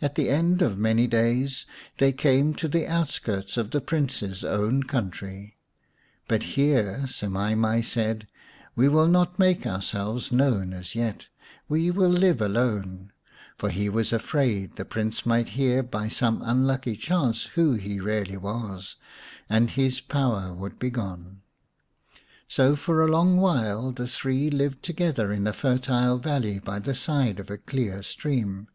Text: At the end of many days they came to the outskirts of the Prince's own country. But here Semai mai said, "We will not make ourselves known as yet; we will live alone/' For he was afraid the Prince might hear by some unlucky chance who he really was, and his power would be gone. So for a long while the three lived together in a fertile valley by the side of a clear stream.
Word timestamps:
At 0.00 0.14
the 0.14 0.30
end 0.30 0.62
of 0.62 0.78
many 0.78 1.06
days 1.06 1.66
they 1.98 2.12
came 2.12 2.54
to 2.54 2.66
the 2.66 2.86
outskirts 2.86 3.58
of 3.58 3.72
the 3.72 3.80
Prince's 3.82 4.42
own 4.42 4.84
country. 4.84 5.58
But 6.26 6.42
here 6.56 7.00
Semai 7.04 7.54
mai 7.54 7.82
said, 7.82 8.26
"We 8.74 8.88
will 8.88 9.06
not 9.06 9.38
make 9.38 9.66
ourselves 9.66 10.32
known 10.32 10.72
as 10.72 10.94
yet; 10.94 11.28
we 11.68 11.90
will 11.90 12.08
live 12.08 12.40
alone/' 12.40 13.10
For 13.58 13.68
he 13.68 13.90
was 13.90 14.14
afraid 14.14 14.76
the 14.76 14.86
Prince 14.86 15.26
might 15.26 15.50
hear 15.50 15.82
by 15.82 16.08
some 16.08 16.40
unlucky 16.42 16.96
chance 16.96 17.44
who 17.48 17.74
he 17.74 18.00
really 18.00 18.38
was, 18.38 18.96
and 19.50 19.68
his 19.72 20.00
power 20.00 20.54
would 20.54 20.78
be 20.78 20.88
gone. 20.88 21.42
So 22.48 22.76
for 22.76 23.02
a 23.02 23.08
long 23.12 23.36
while 23.36 23.92
the 23.92 24.08
three 24.08 24.48
lived 24.48 24.82
together 24.82 25.30
in 25.30 25.46
a 25.46 25.52
fertile 25.52 26.16
valley 26.16 26.60
by 26.60 26.78
the 26.78 26.94
side 26.94 27.38
of 27.38 27.50
a 27.50 27.58
clear 27.58 28.02
stream. 28.02 28.68